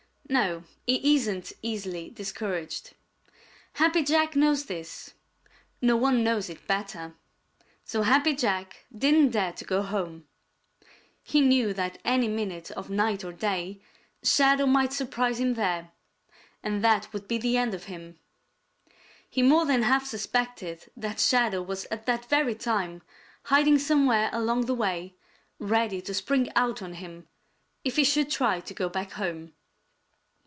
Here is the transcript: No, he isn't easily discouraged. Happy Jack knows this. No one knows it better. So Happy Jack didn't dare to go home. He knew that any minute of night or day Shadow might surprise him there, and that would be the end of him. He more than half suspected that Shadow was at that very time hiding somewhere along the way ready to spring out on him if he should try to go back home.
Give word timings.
No, 0.29 0.63
he 0.87 1.13
isn't 1.15 1.51
easily 1.61 2.09
discouraged. 2.09 2.93
Happy 3.73 4.01
Jack 4.01 4.33
knows 4.33 4.63
this. 4.67 5.13
No 5.81 5.97
one 5.97 6.23
knows 6.23 6.49
it 6.49 6.65
better. 6.67 7.15
So 7.83 8.03
Happy 8.03 8.33
Jack 8.33 8.85
didn't 8.97 9.31
dare 9.31 9.51
to 9.51 9.65
go 9.65 9.81
home. 9.81 10.25
He 11.21 11.41
knew 11.41 11.73
that 11.73 11.97
any 12.05 12.29
minute 12.29 12.71
of 12.71 12.89
night 12.89 13.25
or 13.25 13.33
day 13.33 13.81
Shadow 14.23 14.65
might 14.65 14.93
surprise 14.93 15.37
him 15.37 15.55
there, 15.55 15.91
and 16.63 16.81
that 16.81 17.11
would 17.11 17.27
be 17.27 17.37
the 17.37 17.57
end 17.57 17.73
of 17.73 17.85
him. 17.91 18.17
He 19.29 19.41
more 19.41 19.65
than 19.65 19.81
half 19.81 20.05
suspected 20.05 20.89
that 20.95 21.19
Shadow 21.19 21.61
was 21.61 21.83
at 21.91 22.05
that 22.05 22.29
very 22.29 22.55
time 22.55 23.01
hiding 23.43 23.77
somewhere 23.79 24.29
along 24.31 24.65
the 24.65 24.75
way 24.75 25.13
ready 25.59 26.01
to 26.03 26.13
spring 26.13 26.47
out 26.55 26.81
on 26.81 26.93
him 26.93 27.27
if 27.83 27.97
he 27.97 28.05
should 28.05 28.31
try 28.31 28.61
to 28.61 28.73
go 28.73 28.87
back 28.87 29.11
home. 29.11 29.55